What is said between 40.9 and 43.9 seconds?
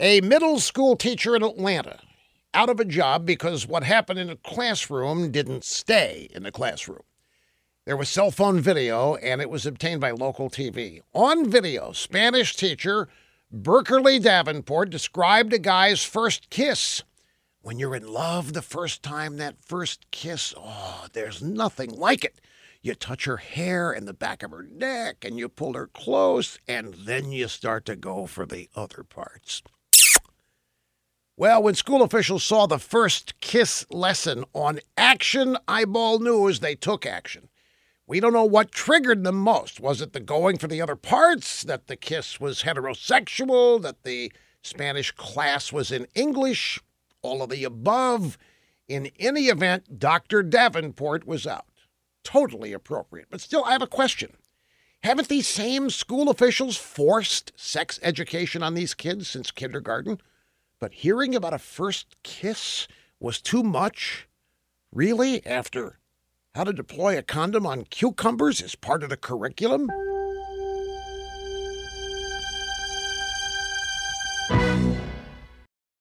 parts, that the kiss was heterosexual,